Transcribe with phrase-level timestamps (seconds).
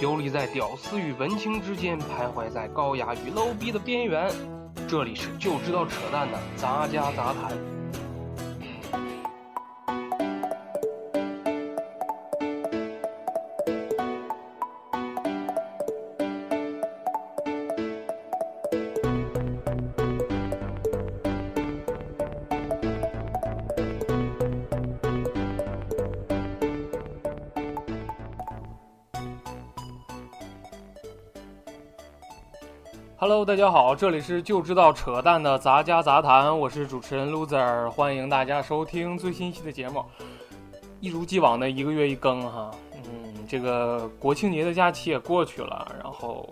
[0.00, 4.30] 游离在屌丝与文青之间，徘徊在高雅与 low 逼的边缘。
[4.86, 7.77] 这里是就知道扯淡的杂家杂谈。
[33.48, 40.04] 大家好，这里是就知道扯淡的杂家杂谈，我是主持人 Loser，欢迎大家收听最新一期的节目。
[41.00, 46.46] 一如既往的一个月一更哈，嗯，这个国庆节的假期也过去了，然后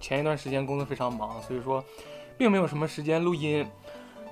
[0.00, 1.80] 前一段时间工作非常忙，所以说
[2.36, 3.64] 并没有什么时间录音，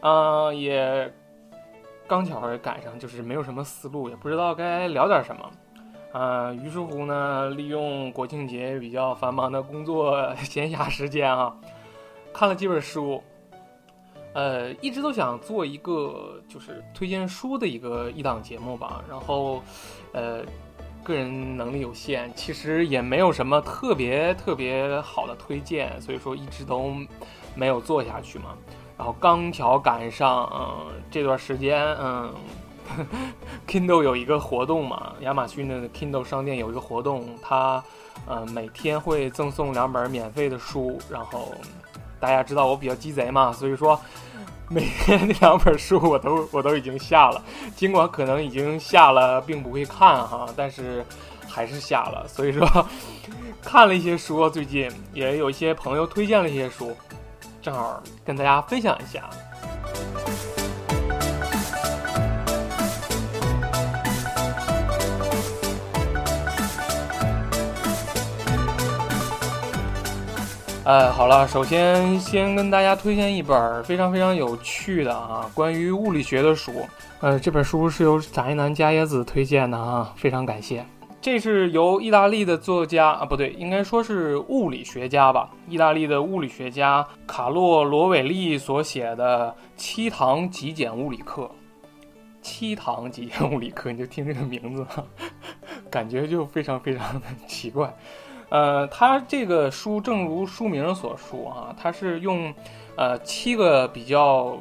[0.01, 1.09] 啊，也
[2.09, 5.49] 刚巧也赶上，就是没有什么思路，也不知道该聊点什么。
[6.13, 11.55] 呃，于是乎呢，利用国庆节比较繁忙的工作闲暇时间啊，
[12.37, 13.23] 看了几本书。
[14.35, 19.03] 呃，一直都想做一个就是推荐书的一个一档节目吧。
[19.09, 19.63] 然后，
[20.13, 20.45] 呃，
[21.03, 26.95] 个人能力有限，其实也没有什么特别特别好的推荐，所以说一直都
[27.55, 28.55] 没有做下去嘛。
[28.99, 32.35] 然后刚巧赶上，这段时间，嗯。
[33.67, 37.83] Kindle 有一个活动嘛，亚马逊的 Kindle 商店有一个活动，它
[38.29, 41.53] 呃每天会赠送两本免费的书，然后
[42.27, 43.97] 大家知道我比较鸡贼嘛，所以说
[44.69, 47.41] 每天那两本书我都我都已经下了，
[47.77, 51.07] 尽管可能已经下了并不会看哈，但是
[51.49, 52.69] 还是下了，所以说
[53.63, 56.97] 看了一些书，最近也有一些朋友推荐了一些书，
[57.63, 59.31] 正好跟大家分享一下。
[70.87, 76.87] 呃，好了，首先先跟大家推荐一本非常非常有趣的啊，关于物理学的书。
[77.21, 80.87] 呃，这本书是由宅男加椰子推荐的啊，非常感谢。
[81.21, 91.43] 这是由意大利的作家啊，不对，应该说是物理学家吧，意大利的物理学家卡洛罗韦利所写的《七堂极简物理课》。
[92.41, 94.87] 七堂极简物理课，你就听这个名字，
[95.91, 97.93] 感觉就非常非常的奇怪。
[98.49, 102.53] 呃，他这个书正如书名所述啊，他是用，
[102.97, 104.57] 呃，七个比较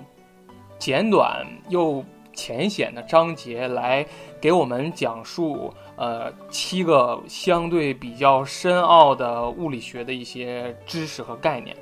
[0.79, 2.03] 简短又
[2.33, 4.05] 浅显的章节来
[4.41, 11.75] 给我们讲述，呃，七个相对比较深奥的物理学的一些知识和概念。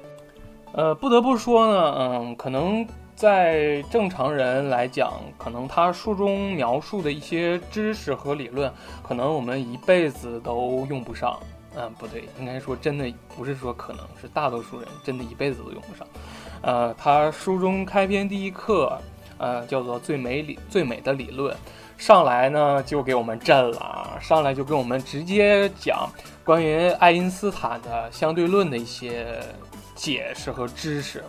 [0.74, 8.72] 呃，不得不说呢，嗯，可能在正常人来讲，可能他书中描述的一些知识和理论，
[9.02, 11.40] 可能我们一辈子都用不上。
[11.76, 16.08] 嗯，不对，应该说真的不是说可能是大多数人真的一辈子都用不上。
[16.62, 18.96] 呃，他书中开篇第一课，
[19.40, 21.56] 呃，叫做最美理最美的理论，
[21.98, 26.08] 上来呢就给我们震了，上来就跟我们直接讲
[26.44, 29.42] 关于爱因斯坦的相对论的一些
[29.96, 31.24] 解释和知识，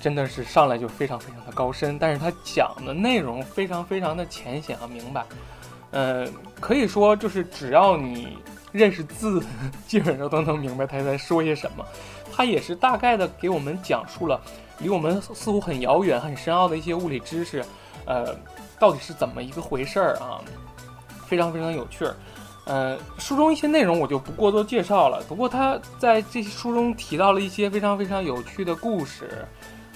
[0.00, 5.26] 真的是上来就非常非常的高深，但是他讲的内容非常非常的浅显和明白，
[5.90, 8.38] 嗯，可以说就是只要你。
[8.72, 9.42] 认识字，
[9.86, 11.84] 基本上都能明白他在说些什么。
[12.32, 14.40] 他也是大概的给我们讲述了
[14.78, 17.64] 离我们似乎很遥远、很深奥的一些物理知识，
[18.04, 18.34] 呃，
[18.78, 20.40] 到底是怎么一个回事儿啊？
[21.26, 22.14] 非常非常有趣儿。
[22.66, 25.20] 呃，书中一些内容我就不过多介绍了。
[25.28, 29.44] 不过他在这些书中提到了一些非常非常有趣的故事，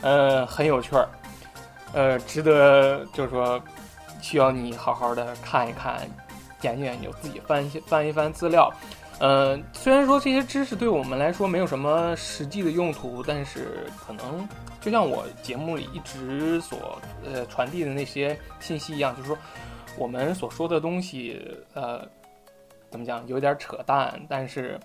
[0.00, 1.08] 呃，很有趣儿，
[1.92, 3.60] 呃，值得就是说
[4.20, 6.00] 需要你好好的看一看。
[6.64, 8.72] 研究研究，自己翻一翻一翻资料，
[9.20, 14.48] 呃，虽然说这些知识对我们来说没有什么实际的用途，但是可能
[14.80, 19.36] 就像我节目里一直所呃传递的那些信息一样，就是说
[19.98, 21.40] 我们所说的东西，
[21.74, 22.00] 呃，
[22.90, 24.80] 怎么讲，有点扯淡，但是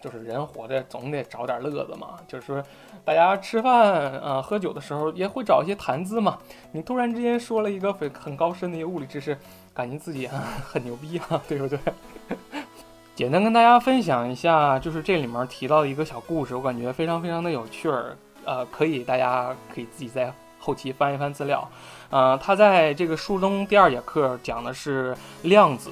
[0.00, 2.62] 就是人活着总得找点乐子嘛，就是说
[3.04, 6.38] 大家吃饭啊喝酒的时候也会找一些谈资嘛，
[6.72, 9.36] 你突然之间说了一个很很高深的一个物理知识。
[9.76, 10.26] 感觉自己
[10.66, 11.78] 很牛逼啊，对不对？
[13.14, 18.16] 简单跟大家分享一下，就是这里面提到的一个小故事，我感觉非常非常的有趣儿。
[18.44, 21.68] 呃，可以大家可以自己在后期翻一翻资料。
[22.10, 25.90] 呃，他在这个书中第二节课讲的是量子，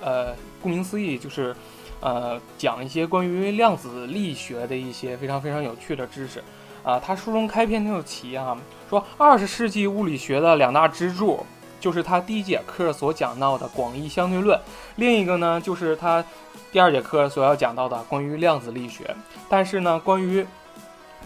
[0.00, 1.54] 呃，顾名思义就是
[2.00, 6.42] 呃讲一些关于量子力学的一些非常非常有趣的知识。
[6.82, 8.58] 啊，他书中开篇就提啊，
[8.90, 11.46] 说二十世纪物理学的两大支柱。
[11.84, 14.58] 就是他第一节课所讲到的广义相对论，
[14.96, 16.24] 另一个呢就是他
[16.72, 19.14] 第二节课所要讲到的关于量子力学。
[19.50, 20.46] 但是呢，关于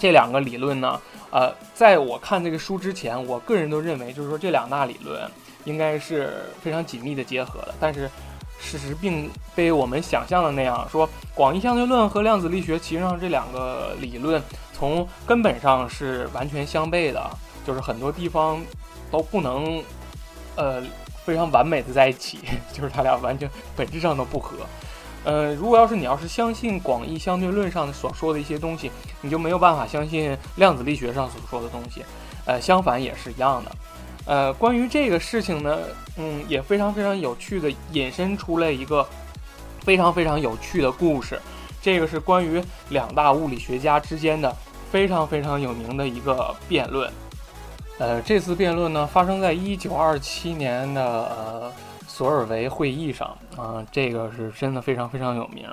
[0.00, 1.00] 这两个理论呢，
[1.30, 5.30] 呃，在我看这个书之前，我个人都认为就是说这两大理论
[5.62, 7.72] 应该是非常紧密的结合的。
[7.78, 8.10] 但是
[8.58, 17.30] 事实并非我们想象的那样，说广义相对论和量子力学，其实上这两个理论从根本上是完全相悖的，
[17.64, 18.60] 就是很多地方
[19.08, 19.80] 都不能。
[20.58, 20.82] 呃，
[21.24, 22.40] 非常完美的在一起，
[22.74, 24.56] 就是他俩完全本质上都不合。
[25.24, 28.90] 呃，如果要是你要是相信广义相对论上所说的一些东西，
[29.20, 32.04] 你就没有办法相信量子力学上所说的东西。
[32.44, 33.72] 呃，相反也是一样的。
[34.26, 35.78] 呃，关于这个事情呢，
[36.16, 39.06] 嗯，也非常非常有趣的引申出了一个
[39.80, 41.40] 非常非常有趣的故事。
[41.80, 44.54] 这个是关于两大物理学家之间的
[44.90, 47.10] 非常非常有名的一个辩论。
[47.98, 51.72] 呃，这次辩论呢，发生在一九二七年的呃
[52.06, 55.68] 索尔维会议上啊，这个是真的非常非常有名。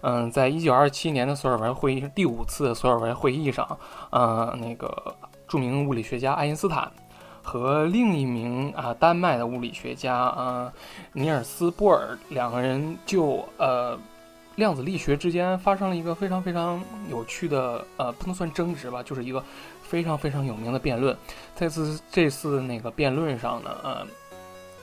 [0.00, 3.78] 嗯，在一九二七年的索尔维会议第五次索尔维会议上，
[4.10, 5.14] 呃，那个
[5.46, 6.90] 著名物理学家爱因斯坦
[7.40, 10.72] 和另一名啊丹麦的物理学家啊
[11.12, 13.96] 尼尔斯波尔两个人就呃
[14.56, 19.40] 量子力学之间发生了一个非常非常有趣的呃不能算争执吧，就是一个。
[19.90, 21.16] 非常非常有名的辩论，
[21.56, 24.06] 在次这次那个辩论上呢，呃，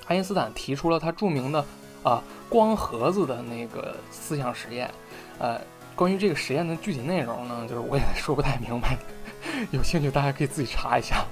[0.06, 1.64] 爱因斯坦提出了他著名的
[2.04, 4.92] 啊光盒子的那个思想实验，
[5.40, 5.62] 呃，
[5.96, 8.98] 关于这个实验的具体内容呢，就是我也说不太明白，
[9.72, 11.24] 有兴趣大家可以自己查一下。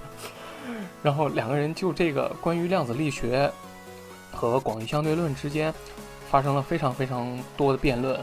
[1.04, 3.52] 然后两个人就这个关于量子力学
[4.32, 5.72] 和广义相对论之间
[6.32, 8.20] 发生了非常非常多的辩论。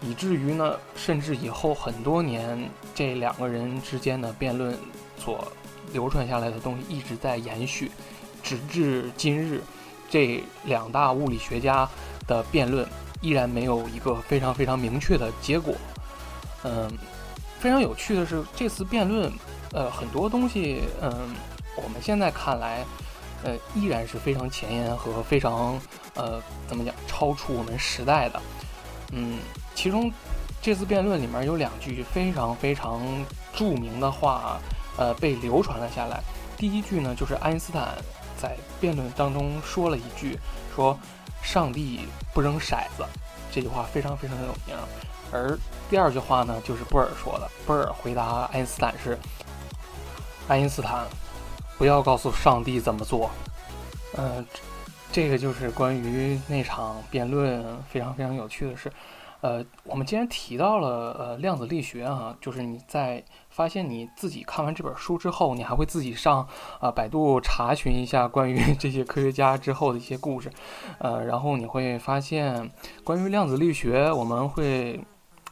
[0.00, 4.78] 以至于呢，甚至以后很多年，这两个人之间的辩论
[5.16, 5.50] 所
[5.92, 7.90] 流传下来的东西一直在延续，
[8.42, 9.60] 直至今日，
[10.08, 11.88] 这两大物理学家
[12.28, 12.86] 的辩论
[13.20, 15.74] 依然没有一个非常非常明确的结果。
[16.62, 16.88] 嗯，
[17.58, 19.32] 非常有趣的是，这次辩论，
[19.72, 21.34] 呃，很多东西，嗯，
[21.76, 22.84] 我们现在看来，
[23.42, 25.76] 呃，依然是非常前沿和非常，
[26.14, 28.40] 呃，怎么讲，超出我们时代的，
[29.10, 29.40] 嗯。
[29.80, 30.12] 其中，
[30.60, 33.00] 这次辩论里面有两句非常非常
[33.54, 34.58] 著名的话，
[34.96, 36.20] 呃，被流传了下来。
[36.56, 37.94] 第一句呢，就是爱因斯坦
[38.36, 40.36] 在辩论当中说了一句，
[40.74, 40.98] 说
[41.44, 43.06] “上帝不扔骰子”，
[43.52, 44.76] 这句话非常非常有名。
[45.30, 45.56] 而
[45.88, 47.48] 第二句话呢，就是波尔说的。
[47.64, 49.16] 波尔回答爱因斯坦是
[50.48, 51.06] ：“爱因斯坦，
[51.78, 53.30] 不要告诉上帝怎么做。”
[54.18, 54.44] 呃，
[55.12, 58.92] 这个就是关于那场辩论非常非常有趣的事。
[59.40, 66.46] 呃，我们既然提到了呃量子力学哈，就是你在发现你自己看完这本书之后，你还会自己上
[66.80, 70.50] 啊百度查询一下关于 这些科学家之后的一些故事，
[70.98, 72.70] 呃，然后你会发现
[73.04, 75.00] 关于量子力学，我们会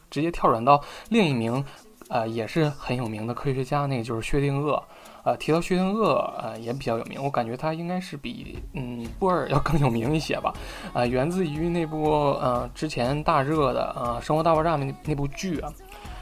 [0.09, 1.63] 直接跳转到另一名
[2.09, 4.83] 呃也是很有名的科学家，那个就是薛定谔。
[5.27, 6.05] 呃，提到薛定谔，
[6.37, 7.21] 呃，也比较有名。
[7.21, 10.53] 我感觉他应该是比嗯波尔要更有名一些吧。
[10.93, 12.09] 啊，源自于那部
[12.39, 15.69] 呃之前大热的呃《生活大爆炸》那那部剧啊，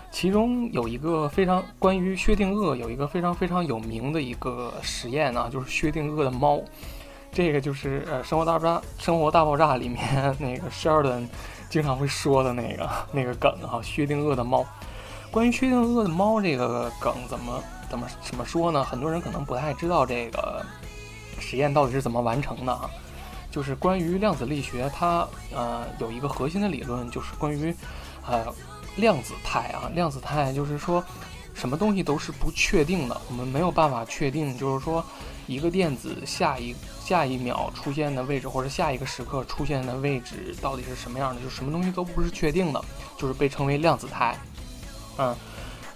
[0.10, 6.60] 其中有一个非常关于薛定谔有一个非常非常有名的一个实验呢，就是薛定谔的猫。
[7.32, 11.28] 这个就是呃《生活大爆炸》《生活大爆炸》里面那个 Sheldon
[11.70, 14.66] 经常会说的那个那个梗哈，薛定谔的猫。
[15.30, 17.62] 关于薛定谔的猫这个梗怎么？
[17.90, 18.84] 怎么怎么说呢？
[18.84, 20.66] 很多人可能不太知道这个
[21.40, 22.90] 实验到底是怎么完成的啊。
[23.52, 27.74] 就是关于量子力学，它呃有一个核心的理论，就是关于
[28.28, 28.54] 呃
[28.98, 29.90] 量子态啊。
[29.96, 31.02] 量子态就是说，
[31.54, 35.02] 什么东西都是不确定的，我们没有办法确定，就是说
[35.48, 42.84] 一个电子下一下一秒出现的位置，或者下一个时刻出现的位置到底是什么样的，就什么东西都不是确定的，
[43.18, 44.38] 就是被称为量子态，
[45.18, 45.34] 嗯。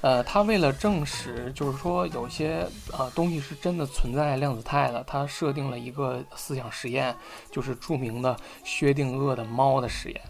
[0.01, 2.65] 呃，他为了证实，就是说有些
[2.98, 7.13] 呃东西是真的存在量子态的，他设定了一个思想实验，
[7.51, 10.22] 就是著名的薛定谔的猫的实验。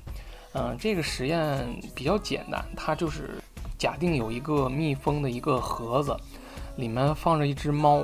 [0.54, 3.40] 嗯，这个实验比较简单，它就是
[3.78, 6.18] 假定有一个密封的一个盒子，
[6.76, 8.04] 里面放着一只猫，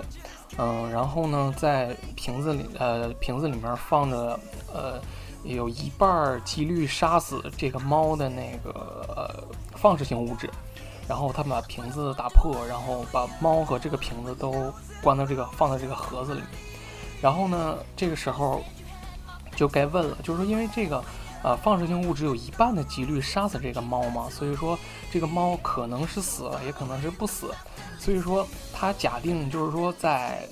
[0.59, 4.39] 嗯，然后呢，在瓶子里，呃，瓶子里面放着
[4.71, 5.01] 呃
[5.43, 9.43] 有一半几率杀死这个猫的那个呃
[9.75, 10.47] 放射性物质。
[11.07, 16.41] 然后他把瓶子打破，然后把猫和这个瓶子都关到这个放在这个盒子里。
[17.21, 18.61] 然后呢，这个时候
[19.55, 21.03] 就该问了，就是说，因为这个
[21.43, 24.77] 呃放射性物质有一半的几率杀死这个猫嘛，所以说
[25.11, 27.51] 这个猫可能是死了，也可能是不死。
[27.99, 30.47] 所以说他假定就是说，在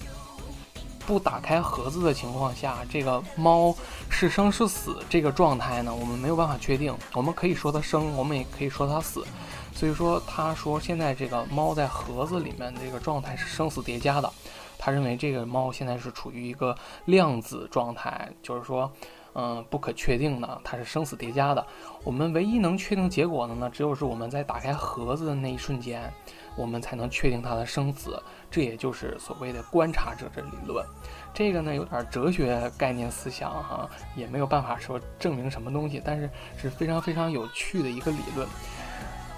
[1.06, 3.76] 不打开盒子的情况下，这个猫
[4.10, 6.96] 是生是死这个状态呢，我们没有办法确定。
[7.14, 9.24] 我们可以说它生，我们也可以说它死。
[9.74, 14.32] 所以说，他说现在这个猫在盒子里面这个状态是生死叠加的。
[14.78, 16.76] 他认为这个猫现在是处于一个
[17.06, 18.92] 量子状态，就是说，
[19.34, 21.66] 嗯，不可确定的，它是生死叠加的。
[22.04, 26.12] 我们唯一能确定结果的呢，只有是我们在打开盒子的那一瞬间，
[26.58, 28.22] 我们才能确定它的生死。
[28.52, 30.86] 这也就是所谓的观察者这理论。
[31.34, 38.46] 这个呢有点哲学概念思想哈，也没有办法说证明什么东西，但是是非常非常有趣的一个理论。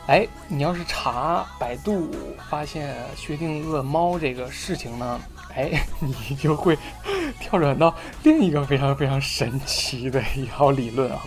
[0.07, 2.11] 哎，你要是查百度，
[2.47, 5.19] 发现薛定谔猫这个事情呢，
[5.55, 6.77] 哎，你就会
[7.39, 11.23] 跳转到另一个非常非常神奇的一套理论啊。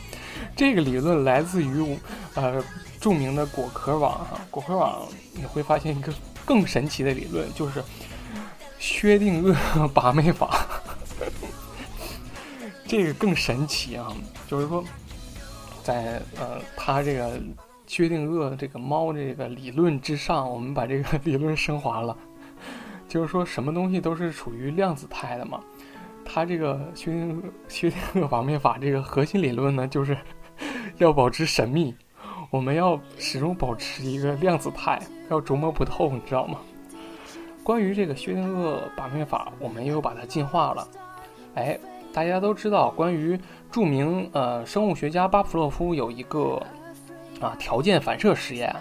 [0.55, 1.99] 这个理论来自于
[2.35, 2.63] 呃
[3.01, 6.13] 著名的果壳网哈，果壳网你会发现一个
[6.45, 7.83] 更神奇的理论，就是
[8.79, 10.69] 薛定谔把妹法。
[12.87, 14.07] 这个更神奇啊，
[14.47, 14.85] 就是说，
[15.83, 17.41] 在呃他这个。
[17.89, 22.15] 薛定谔这个猫这个理论之上，我们把这个理论升华了，
[23.09, 25.59] 就是说什么东西都是处于量子态的嘛。
[26.23, 30.17] 它这个薛定薛定谔把灭法这个核心理论呢，就是
[30.99, 31.95] 要保持神秘，
[32.51, 36.59] 我们要始终保持一个量子态，要琢磨不透，你知道吗？
[37.65, 40.87] 关于这个薛定谔把灭法，我们又把它进化了。
[41.55, 41.79] 哎，
[42.13, 43.41] 大家都知道，关于
[43.73, 46.63] 著名呃生物学家巴甫洛夫有一个。
[47.41, 48.75] 啊，条件反射实验，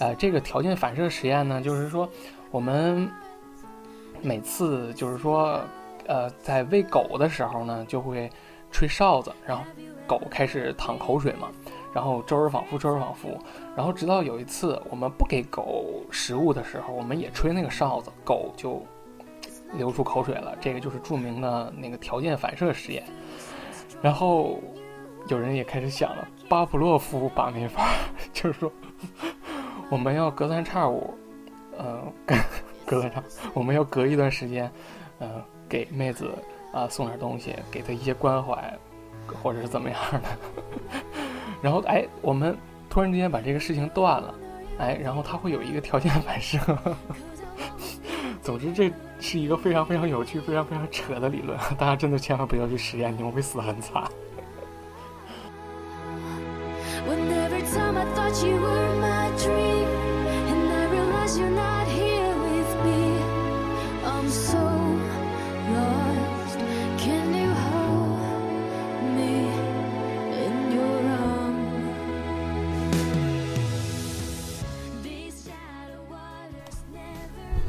[0.00, 2.08] 呃，这个条件反射实验呢，就是说，
[2.50, 3.08] 我们
[4.20, 5.60] 每次就是说，
[6.06, 8.28] 呃，在喂狗的时候呢，就会
[8.72, 9.62] 吹哨子，然后
[10.06, 11.48] 狗开始淌口水嘛，
[11.94, 13.38] 然后周而反复，周而反复，
[13.76, 18.84] 然后直到有一次我们不给狗食物的时候，我们也吹那个哨子，狗就
[19.74, 20.56] 流出口水了。
[20.60, 23.04] 这个就是著名的那个条件反射实验，
[24.02, 24.58] 然后。
[25.28, 27.94] 有人也开始想了，巴甫洛夫把妹法，
[28.30, 28.70] 就是说，
[29.88, 31.14] 我们要隔三差五，
[31.78, 32.02] 呃，
[32.84, 34.70] 隔三差，我们要隔一段时间，
[35.18, 36.30] 呃，给妹子
[36.70, 38.78] 啊送点东西，给她一些关怀，
[39.42, 40.20] 或者是怎么样的。
[41.62, 42.54] 然后，哎，我们
[42.90, 44.34] 突然之间把这个事情断了，
[44.76, 46.58] 哎，然后它会有一个条件反射。
[48.44, 54.04] 总之，这是一个非常非常有趣、非常非常扯的理论，大家真的千万不要去实验，你们会死很惨。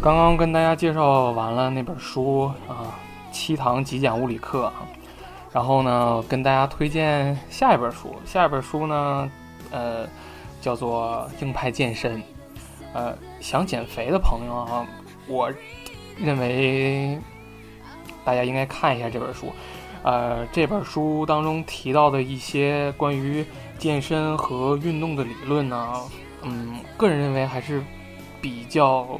[0.04, 2.92] 刚刚跟大家介绍完了那本书啊，
[3.34, 4.68] 《七堂极简物理课》，
[5.54, 8.14] 然后呢，跟大家推荐下一本书。
[8.26, 9.32] 下一本书呢，
[9.72, 10.06] 呃，
[10.64, 12.18] 叫做《硬派健身》。
[12.94, 14.88] 呃，想减肥的朋友啊，
[15.28, 15.52] 我
[16.18, 17.20] 认为
[18.24, 19.52] 大家应该看一下这本书。
[20.04, 23.46] 呃，这本书当中提到的一些关于
[23.78, 26.02] 健身和运动的理论呢，
[26.44, 27.84] 嗯，个人认为还是
[28.42, 29.20] 比较。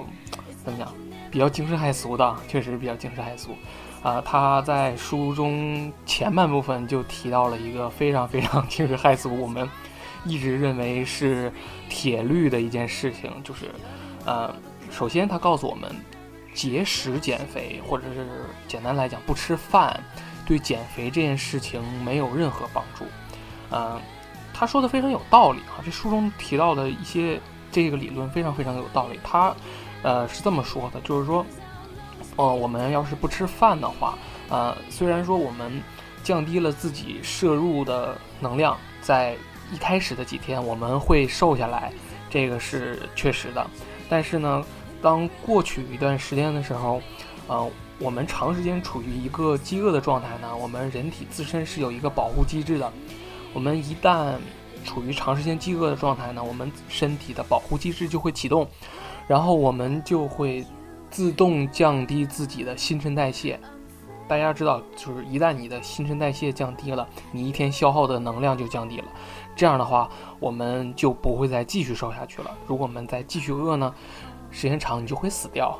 [0.64, 0.88] 怎么讲？
[1.30, 3.52] 比较惊世骇俗的，确实比较惊世骇俗。
[4.02, 9.68] 啊，他在书中前半部分就提到了一个非常非常惊世骇俗，我们
[10.26, 11.52] 一直认为是
[11.90, 13.72] 铁律的一件事情，就是，
[14.26, 14.54] 呃，
[14.92, 15.96] 首先他告诉我们，
[16.54, 20.00] 节食减肥，或者是简单来讲不吃饭，
[20.46, 23.06] 对减肥这件事情没有任何帮助。
[23.72, 24.00] 嗯，
[24.54, 27.40] 他说的非常有道理啊，这书中提到的一些
[27.72, 29.20] 这个理论非常非常有道理。
[29.24, 29.54] 他。
[30.06, 31.46] 呃，是这么说的，就是说，
[32.36, 34.18] 哦，我们要是不吃饭的话，
[34.50, 35.82] 呃，虽然说我们
[36.22, 39.38] 降低了自己摄入的能量，在
[39.74, 41.92] 一开始的几天我们会瘦下来，
[42.30, 43.66] 这个是确实的。
[44.08, 44.64] 但是呢，
[45.02, 47.02] 当过去一段时间的时候，
[47.48, 52.92] 呃，我们长时间处于一个饥饿的状态呢，我们人体自身是有一个保护机制的。
[53.52, 54.36] 我们一旦
[54.86, 58.68] 处于长时间饥饿的状态呢，我们身体的保护机制就会启动。
[59.28, 60.66] 然后我们就会
[61.10, 63.60] 自动降低自己的新陈代谢。
[64.28, 69.06] 大家知道，就是一旦你的新陈代谢降低了，你一天消耗的能量就降低了。
[69.56, 72.52] 这样的话，我们就不会再继续瘦下去了。
[72.68, 73.94] 如果我们再继续饿呢，
[74.52, 75.78] 时间长你就会死掉。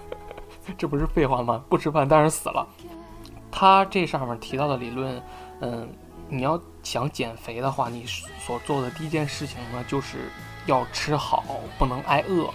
[0.78, 1.62] 这不是废话吗？
[1.68, 2.66] 不吃饭当然死了。
[3.50, 5.22] 他这上面提到的理论，
[5.60, 5.88] 嗯，
[6.28, 10.30] 你要想减肥的话，你所做的第一件事情呢，就是
[10.66, 11.44] 要吃好，
[11.78, 12.48] 不能挨饿。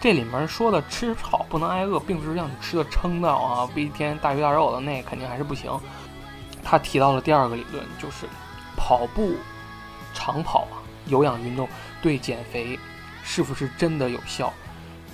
[0.00, 5.70] 这里面说的吃好不能挨饿，并不是让你吃的撑的啊，一天大鱼大肉的，那肯定还是不行。
[6.62, 8.26] 他提到了第二个理论，就是
[8.76, 9.34] 跑步、
[10.12, 11.68] 长跑啊，有氧运动
[12.02, 12.78] 对减肥
[13.22, 14.52] 是不是真的有效？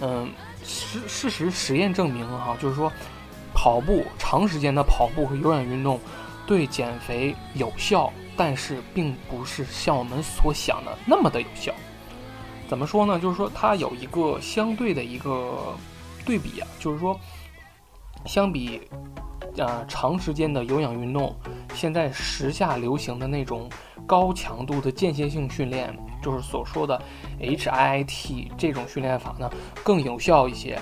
[0.00, 0.30] 嗯，
[0.64, 2.90] 事事实实验证明哈，就是说
[3.54, 6.00] 跑步长时间的跑步和有氧运动
[6.46, 11.72] 对减肥有效，但是并不是像我们所想的那么的有效。
[12.68, 13.18] 怎么说呢？
[13.18, 15.74] 就是说它有一个相对的一个
[16.24, 17.18] 对比啊，就是说
[18.26, 18.80] 相比。
[19.56, 21.34] 呃，长时间的有氧运动，
[21.74, 23.68] 现在时下流行的那种
[24.06, 27.00] 高强度的间歇性训练，就是所说的
[27.40, 29.50] HIIT 这种训练法呢，
[29.82, 30.78] 更有效一些。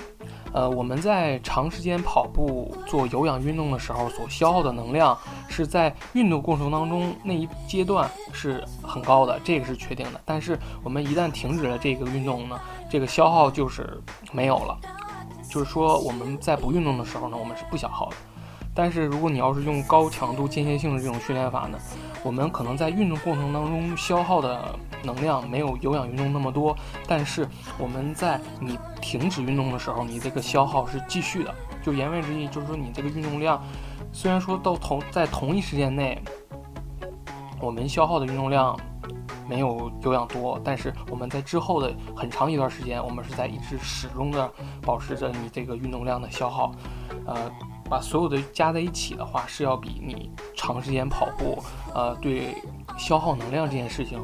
[0.51, 5.15] 呃，我们在长时间跑步做有氧运动的时候，所消耗的能量
[5.47, 10.19] 是在运动过程当中那一阶段是很高的，这个是确定的。
[10.25, 12.59] 但是我们一旦停止了这个运动呢，
[12.89, 14.75] 这个消耗就是没有了。
[15.47, 18.15] 就是说我们在不运动的时候呢，我们是不消耗的。
[18.81, 21.77] 但是如果你要是用高强度间歇性的这种训练法呢，
[22.23, 26.73] 我们可能在运动过程当中消耗的能量没有有氧运动那么多，
[27.05, 27.45] 但是
[27.77, 31.53] 我们在你停止运动的时候，你这个消耗是继续的。
[31.83, 33.61] 就言外之意就是说，你这个运动量
[34.13, 36.17] 虽然说到同在同一时间内，
[37.59, 38.79] 我们消耗的运动量
[39.45, 44.49] 没有有氧多，但是我们在之后的很长一段时间，我们是在一直始终的
[44.81, 46.71] 保持着你这个运动量的消耗，
[47.25, 47.51] 呃。
[47.89, 51.57] 把所有的加在一起的话，是要比你长时间跑步，
[51.93, 52.55] 呃，对
[52.97, 54.19] 消耗能量这件事情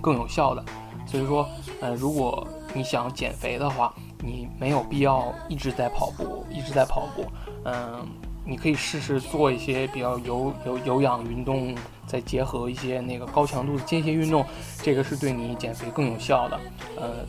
[0.00, 0.64] 更有效的。
[1.06, 1.46] 所以说，
[1.80, 7.24] 呃，如果你想减肥的话，你没有必要一直在跑步，一直在跑步。
[7.64, 8.06] 嗯，
[8.44, 11.74] 你可以试试做一些比较有有有氧运动，
[12.06, 14.44] 再结合一些那个高强度的间歇运动，
[14.82, 16.60] 这个是对你减肥更有效的。
[16.96, 17.26] 呃。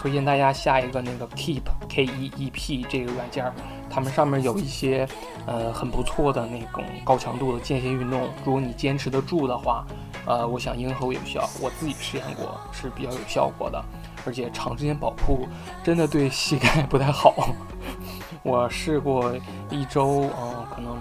[0.00, 3.52] 推荐大家下一个那个 Keep K E E P 这个软件儿，
[3.90, 5.06] 他们上面有一些
[5.46, 9.84] 呃很不错的那种高强度的间歇运动，如果你坚持得住的话，
[10.26, 11.48] 呃，我想应会有效。
[11.60, 13.82] 我自己试验过是比较有效果的，
[14.26, 15.48] 而且长时间跑步
[15.82, 17.34] 真的对膝盖不太好。
[18.42, 19.32] 我试过
[19.70, 20.96] 一周，嗯，可能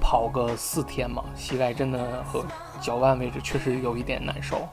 [0.00, 2.44] 跑个四天嘛，膝盖真的和
[2.80, 4.68] 脚腕位置确实有一点难受。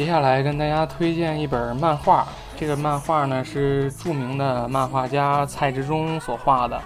[0.00, 6.82] 接下来跟大家推荐一本漫画，这个漫画呢是著名的漫画家蔡志忠所画的，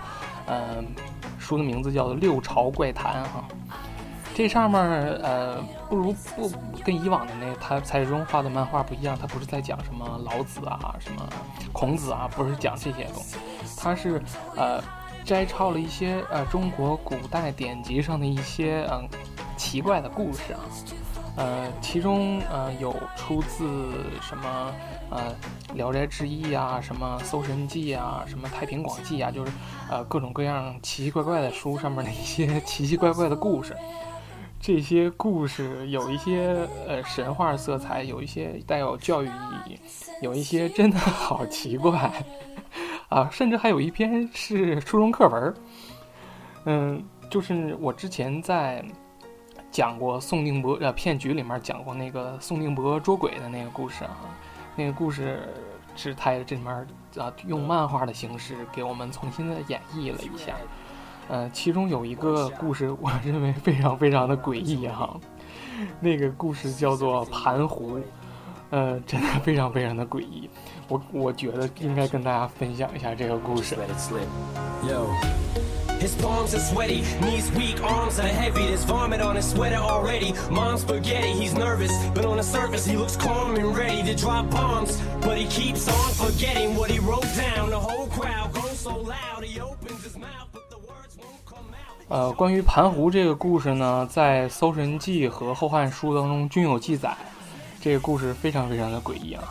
[0.48, 0.84] 嗯，
[1.38, 3.44] 书的名字叫《六朝怪谈》哈。
[4.34, 4.82] 这上面
[5.22, 6.50] 呃不如不
[6.84, 11.24] 跟以往的那他蔡志忠画的漫画不一样，他不是在讲什么老子啊、什么
[11.72, 13.36] 孔子啊，不是讲这些东西，
[13.78, 14.20] 他是
[14.56, 14.82] 呃
[15.24, 19.08] 摘抄了一些呃中国古代典籍上的一些嗯
[19.56, 20.58] 奇怪的故事啊。
[21.36, 23.92] 呃，其中呃有出自
[24.22, 24.72] 什么
[25.10, 25.34] 呃
[25.74, 29.50] 《聊斋志异》啊，什么《搜神记》啊，什么《太平广记》啊，就是
[29.90, 33.76] 呃各种各样奇奇怪怪的书上面的一些奇奇怪怪的故事。
[34.60, 39.78] 这些故事有一些呃神话色彩，有一些带有教育意义，
[40.22, 42.10] 有一些真的好奇怪
[43.10, 43.28] 啊！
[43.32, 45.54] 甚至还有一篇是初中课文。
[46.64, 48.84] 嗯，就是我之前在。
[49.74, 54.20] 讲过宋定伯呃骗局里面讲过那个宋定伯捉鬼的那个故事啊，
[54.76, 55.52] 那个故事
[55.96, 56.72] 是他这里面
[57.18, 60.54] 啊用漫画的形式给我们重新的演绎了一下，
[61.26, 65.18] 呃，其中有一个故事我认为非常非常的诡异哈，
[65.98, 67.98] 那个故事叫做盘壶，
[68.70, 70.48] 呃，真的非常非常的诡异，
[70.86, 73.76] 我我觉得应该跟大家分享一下这个故事。
[76.03, 78.67] His palms are sweaty, knees weak, arms are heavy.
[78.67, 80.33] There's vomit on his sweater already.
[80.49, 84.49] Mom's spaghetti, he's nervous, but on the surface he looks calm and ready to drop
[84.49, 85.01] bombs.
[85.21, 87.69] But he keeps on forgetting what he wrote down.
[87.69, 91.67] The whole crowd goes so loud, he opens his mouth, but the words won't come
[91.73, 92.07] out.
[92.07, 97.15] 呃，关于盘壶这个故事呢，在《搜神记》和《后汉书》当中均有记载。
[97.81, 99.43] 这个故事非常非常的诡异啊。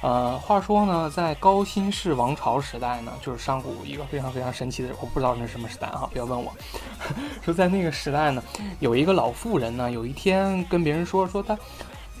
[0.00, 6.52] 呃，话说呢，在高辛氏王朝时代呢，就是上古一个非常非常神奇的，我不知道那是什么时代啊，不要问我。
[7.44, 8.40] 说在那个时代呢，
[8.78, 11.58] 有一个老妇人呢，有一天跟别人说，说她，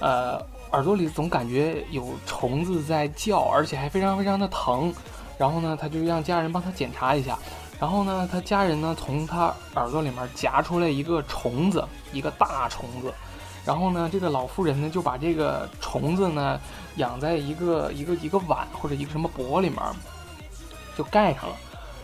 [0.00, 4.92] 呃，耳朵里总感觉有虫子在叫，而且还非常非常的疼。
[5.38, 7.38] 然后呢，他就让家人帮他检查一下。
[7.78, 13.14] 然后呢，他家人呢，从他耳朵里面夹出来一个虫子，一个大虫子。
[13.68, 16.58] 然后呢，这个老妇人呢就把这个虫子呢
[16.96, 19.78] 养在一个一个一个碗或者一个什么钵里面，
[20.96, 21.54] 就盖上了。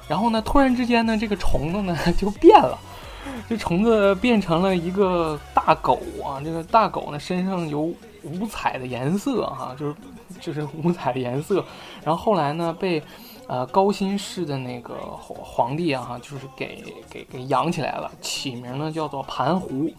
[0.07, 2.79] 然后呢，突然之间呢，这个虫子呢就变了，
[3.49, 6.37] 这虫子变成了一个大狗啊！
[6.45, 7.81] 这个大狗呢身上有
[8.25, 9.95] 五彩的颜色哈，就是
[10.43, 11.65] 就是五彩的颜色。
[12.05, 13.03] 然后后来呢被
[13.47, 19.91] 呃高辛氏的那个皇帝啊，就是给给给养起来了，起名呢叫做盘湖。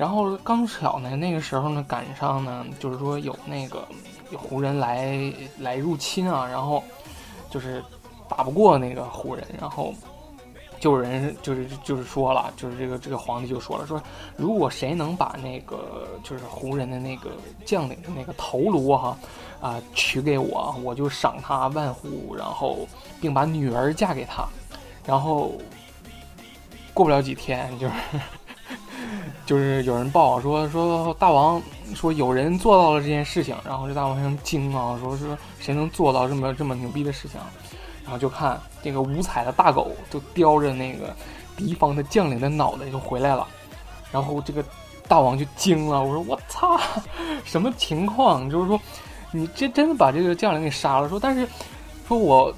[0.00, 3.86] 然后刚巧呢那个时候呢赶上呢就是说有那个
[4.30, 6.82] 有胡人来来入侵啊，然后
[7.50, 7.84] 就是。
[8.30, 9.92] 打不过那个胡人，然后
[10.78, 14.00] 就有人就是就是说了，就是这个这个皇帝就说了，说
[14.36, 17.30] 如果谁能把那个就是胡人的那个
[17.64, 19.18] 将领的那个头颅哈
[19.60, 22.86] 啊取给我，我就赏他万户，然后
[23.20, 24.46] 并把女儿嫁给他。
[25.04, 25.50] 然后
[26.94, 27.94] 过不了几天，就是
[29.50, 31.60] 就是有人报说说大王
[31.92, 37.40] 说有人做到了这件事情，然后这大王非常惊啊，说说谁能做到这么这么牛逼的事情？
[38.04, 41.12] 然后就看这个五彩的大狗就叼着那个
[41.56, 43.44] 敌方的将领的脑袋就回来了，
[44.12, 44.64] 然后这个
[45.08, 46.78] 大王就惊了，我说我操，
[47.44, 48.48] 什么情况？
[48.48, 48.80] 就是说
[49.32, 51.08] 你这真的把这个将领给杀了？
[51.08, 51.44] 说但是
[52.06, 52.54] 说我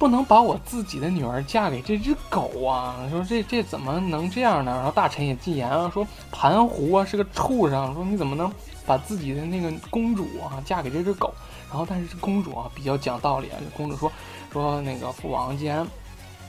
[0.00, 3.06] 不能把我自己的女儿嫁给这只狗啊！
[3.10, 4.72] 说这这怎么能这样呢？
[4.72, 8.50] 然后大臣也进言啊，说盘湖啊是个畜生，说你怎么能
[8.86, 11.34] 把自己的那个公主啊嫁给这只狗？
[11.68, 14.10] 然后但是这公主啊比较讲道理啊，这公主说。
[14.52, 15.86] 说那个父王，既然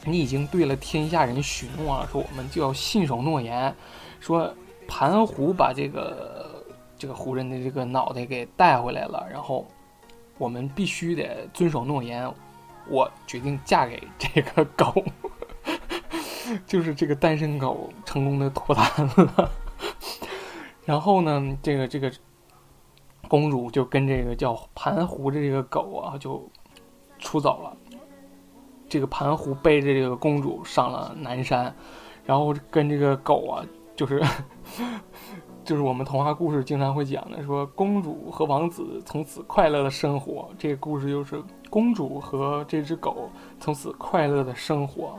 [0.06, 3.72] 你已经对了天下人许诺了，说我们就要信守诺言。
[4.20, 4.52] 说
[4.88, 6.64] 盘湖把这个
[6.98, 9.68] 这个胡人的这个脑袋给带回来了，然后
[10.40, 12.28] 我们必须得遵守诺言。
[12.88, 14.94] 我决定嫁给这个狗，
[16.68, 18.86] 就是这个单身狗成功的脱单
[19.26, 19.52] 了。
[20.86, 22.12] 然后呢，这个这个
[23.28, 26.50] 公主就跟这个叫盘湖的这个狗啊，就
[27.20, 27.78] 出走了。
[28.90, 31.74] 这个盘湖背着这个公主上了南山，
[32.26, 33.64] 然后跟这个狗啊，
[33.96, 34.22] 就是
[35.64, 40.50] 就是我们童话故事经常会讲的，说公主和王子从此快乐的生活。
[40.58, 45.18] 这个故事就是公主和这只狗从此快乐的生活。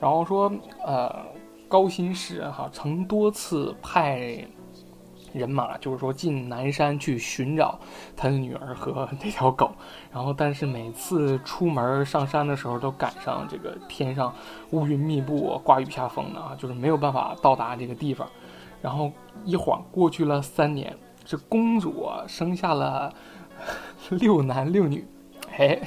[0.00, 0.52] 然后说，
[0.86, 1.24] 呃，
[1.66, 4.46] 高辛氏哈曾多次派。
[5.32, 7.76] 人马就是说进南山去寻找
[8.16, 9.68] 他的女儿和那条狗，
[10.12, 14.32] 然后但是每次出门上山的时候都赶上这个天上
[14.70, 18.28] 乌云密布、刮雨下风的啊，就是没有办法到达这个地方。
[18.80, 19.10] 然后
[19.44, 23.12] 一晃过去了三年，这公主生下了
[24.10, 25.04] 六男六女。
[25.56, 25.80] 哎，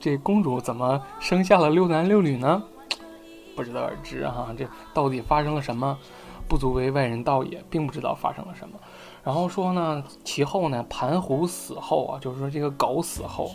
[0.00, 2.62] 这公主怎么生下了六男六女呢？
[3.54, 5.98] 不知道而知哈，这到底发生了什么？
[6.48, 8.78] 不足为外人道也，并不知道发生了什么。
[9.22, 13.50] 然后说呢，其后呢，盘虎死后啊，就是说这个狗死后，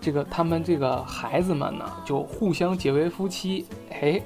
[0.00, 3.64] 这个他们这个孩子们呢，就互相结为夫妻。
[3.90, 4.20] 哎，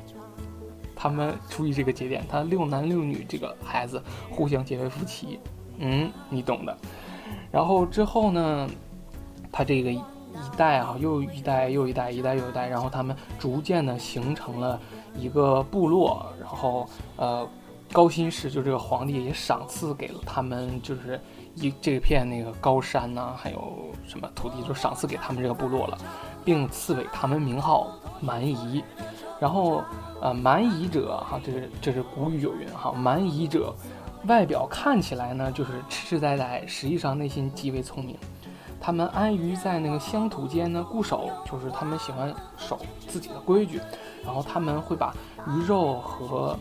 [0.95, 5.39] 他们注意这个节点，他六男六女这个孩子互相结为夫妻。
[5.79, 6.75] 嗯，你懂的。
[7.51, 8.67] 然后之后呢，
[9.53, 9.93] 他这个
[10.37, 14.81] 一代啊，又一代又一代，一代又一代，然后他们逐渐的形成了
[15.17, 16.27] 一个部落。
[16.41, 17.49] 然后呃。
[17.93, 21.19] 高辛氏就这个皇帝也赏赐给了他们，就是
[21.55, 25.97] 一这片那个高山呐，还有什么土地，就赏赐给他们这个部落了，
[26.45, 27.87] 并赐给他们名号
[28.21, 28.83] 蛮夷。
[29.39, 29.85] 然后，
[30.21, 33.73] 呃，蛮夷者哈，这是这是古语有云哈，蛮夷者
[34.27, 38.19] 外表看起来呢就是痴痴呆呆，实际上内心极为聪明。
[38.87, 43.81] 他们安于在那个乡土间呢固守，就是他们喜欢守自己的规矩。
[44.25, 45.13] 然后他们会把
[45.49, 46.57] 鱼肉和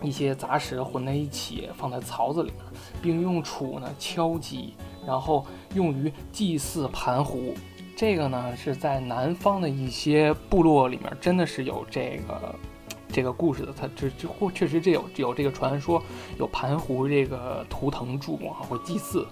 [0.00, 2.60] 一些杂食混在一起，放在槽子里面，
[3.02, 5.44] 并用杵呢敲击，然后
[5.74, 7.54] 用于祭祀盘壶。
[7.96, 12.54] 这个呢是在南方的一些部落里面，真的是有这个
[13.08, 13.72] 这个故事的。
[13.72, 16.00] 它这这或确实这有有这个传说，
[16.38, 19.26] 有盘壶这个图腾柱啊，会祭祀，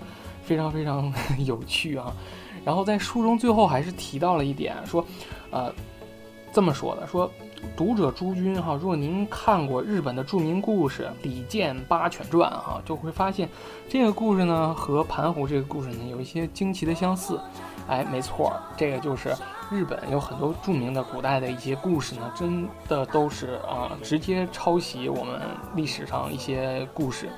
[0.46, 1.12] 非常非常
[1.44, 2.10] 有趣啊。
[2.64, 5.04] 然后在书中最后还是提到了一点，说，
[5.50, 5.70] 呃，
[6.52, 7.30] 这么说的说。
[7.74, 13.48] 读者诸君哈，如果您看过日本的著名故事《李健八犬传》哈，就会发现
[13.88, 17.40] 这个故事呢和盘湖这个故事呢有一些惊奇的相似。
[17.88, 19.34] 哎，没错，这个就是
[19.70, 25.40] 日本有很多著名的古代的一些故事呢，真的都是啊直接抄袭我们
[25.74, 27.28] 历史上一些故事。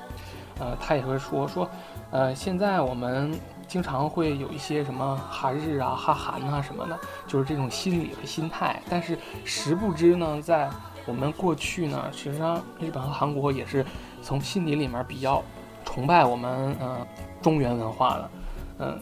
[0.59, 1.69] 呃，他也会说说，
[2.11, 3.37] 呃，现在我们。
[3.69, 8.81] 经常会有一些什么哈日啊、哈韩啊什么的，就是这种心理和心态。
[8.89, 10.67] 但是实不知呢，在
[11.05, 13.85] 我们过去呢，实际上日本和韩国也是
[14.23, 15.43] 从心底里面比较
[15.85, 17.05] 崇拜我们嗯
[17.43, 18.31] 中原文化的，
[18.79, 18.99] 嗯，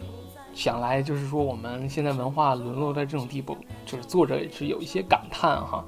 [0.53, 5.81] 想来就是说，我们现在文化沦落在这种地步，就是作者也是有一些感叹哈。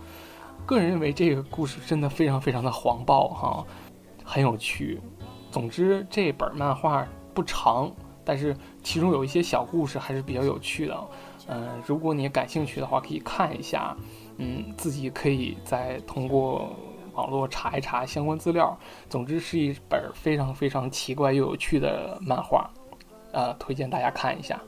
[0.66, 3.66] 个人认为这个故事真的非常非常的黄暴哈，
[4.24, 5.02] 很有趣。
[5.52, 7.92] 总之，这本漫画不长，
[8.24, 11.08] 但是其中有一些小故事还是比较有趣的。
[11.48, 13.96] 嗯，如果你感兴趣的话，可以看一下。
[14.38, 16.70] 嗯，自己可以再通过
[17.14, 18.78] 网络查一查相关资料。
[19.10, 22.70] 总之是一本非常非常奇怪又有趣的漫画，
[23.34, 24.62] 呃，推荐大家看一下。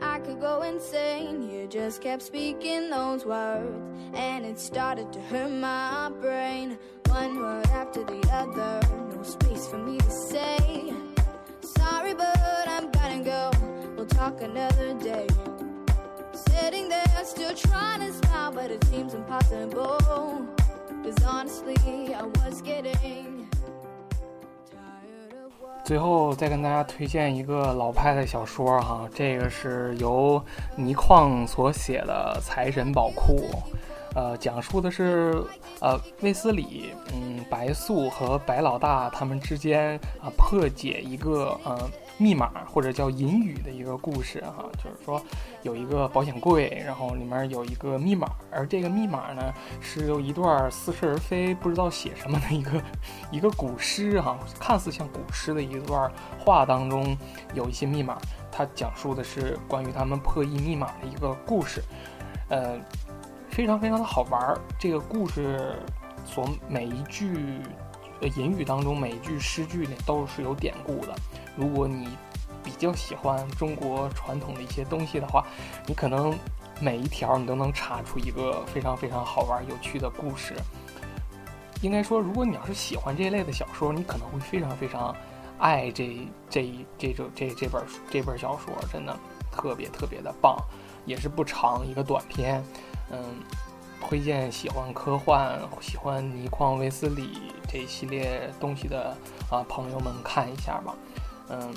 [0.00, 1.48] I could go insane.
[1.50, 3.82] You just kept speaking those words,
[4.14, 6.78] and it started to hurt my brain.
[7.08, 8.80] One word after the other,
[9.14, 10.92] no space for me to say.
[11.60, 13.50] Sorry, but I'm gonna go.
[13.96, 15.26] We'll talk another day.
[16.34, 20.46] Sitting there, still trying to smile, but it seems impossible.
[21.02, 23.45] Cause honestly, I was getting.
[25.84, 30.42] 最后再跟大家推荐一个老派的小说哈，这个是由
[30.74, 33.36] 倪匡所写的《财神宝库》，
[34.16, 35.44] 呃，讲述的是
[35.80, 41.78] 呃卫斯理，嗯，白素和白老大他们之间啊破解一个呃。
[42.18, 45.22] 密码或者叫隐语的一个故事哈，就是说
[45.62, 49.52] 有一个保险柜，然后里面有一个密码，而这个密码呢
[49.82, 52.82] 是由一段似是而非、不知道写什么的一个
[53.30, 57.14] 一个古诗哈，看似像古诗的一段话当中
[57.52, 58.16] 有一些密码，
[58.50, 61.82] 它讲述的是关于他们破译密码的一个故事，
[62.48, 62.78] 呃，
[63.56, 64.60] 非常非常的好玩儿。
[64.78, 65.82] 这个故事
[66.26, 67.58] 所每一句。
[68.20, 71.14] 呃，隐语当中每一句诗句呢都是有典故的。
[71.54, 72.08] 如果你
[72.64, 75.44] 比较喜欢中国传统的一些东西的话，
[75.86, 76.34] 你可能
[76.80, 80.54] 每一条你都能查出一个非常非常好玩有趣的故事。
[81.82, 85.14] 应该说，如果你要是喜欢这一类的小说，你可能会非常非常
[85.58, 89.14] 爱这这这这这这本这本小说，真的
[89.52, 90.56] 特别特别的棒，
[91.04, 92.64] 也是不长一个短篇，
[93.10, 93.18] 嗯。
[93.98, 99.16] 推荐喜欢科幻、喜欢尼匡、维斯理这一系列东西的
[99.50, 100.94] 啊朋友们看一下吧。
[101.48, 101.74] 嗯，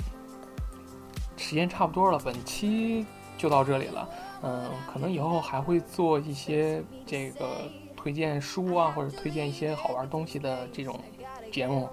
[1.37, 3.05] 时间差不多了，本期
[3.37, 4.09] 就到这里了。
[4.43, 10.99] 嗯，可能以后还会做一些这个推荐书啊，或者推荐一些好玩东西的这种
[11.51, 11.89] 节目。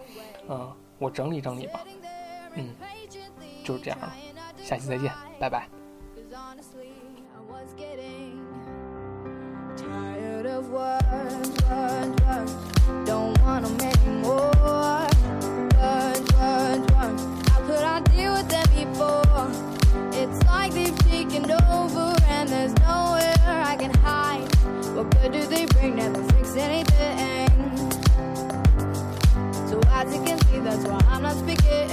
[0.49, 1.81] 嗯，我整理整理吧。
[2.57, 2.75] 嗯，
[3.65, 4.13] 就是这样了，
[4.63, 5.69] 下期再见，拜拜。
[10.49, 12.55] Of words, words, words.
[13.05, 14.53] Don't want them anymore.
[15.75, 17.23] Words, words, words.
[17.51, 19.51] How could I deal with them before?
[20.13, 24.55] It's like they've taken over and there's nowhere I can hide.
[24.95, 25.97] What good do they bring?
[25.97, 27.51] Never fix anything.
[29.69, 31.91] So as you can see, that's why I'm not speaking.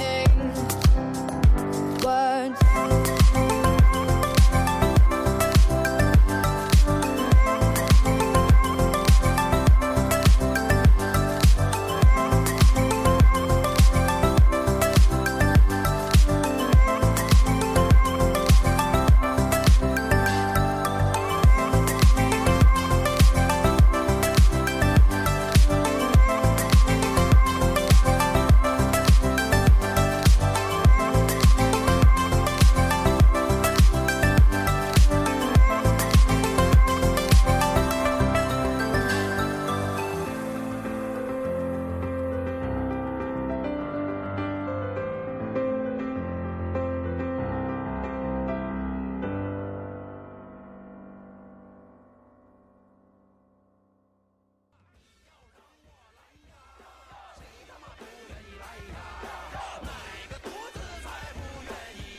[2.04, 3.03] Words.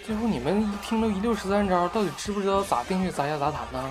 [0.05, 3.89] 最后你们一听到一六十三招，到底知不知道咋订阅杂家杂谈呢？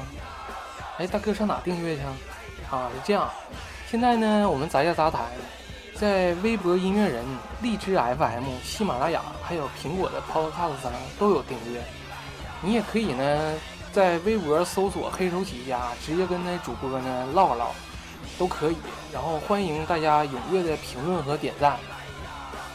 [0.97, 2.03] 哎，大哥上哪订阅去？
[2.71, 3.29] 啊，是这样。
[3.91, 5.23] 现在呢，我们杂家杂谈
[5.97, 7.25] 在微博音乐人、
[7.61, 11.83] 荔枝 FM、喜马拉雅还有苹果的 Podcast 上都有订阅。
[12.63, 13.55] 你也可以呢，
[13.93, 17.73] 在微博搜索“黑手起家”，直接跟那主播呢唠唠，
[18.39, 18.77] 都可以。
[19.13, 21.77] 然后欢迎大家踊跃的评论和点赞，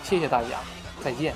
[0.04, 0.60] 谢谢大家，
[1.02, 1.34] 再见。